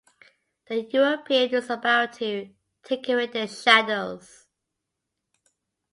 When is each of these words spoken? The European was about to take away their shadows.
The 0.65 0.81
European 0.85 1.51
was 1.51 1.69
about 1.69 2.13
to 2.13 2.49
take 2.83 3.07
away 3.07 3.27
their 3.27 3.47
shadows. 3.47 4.47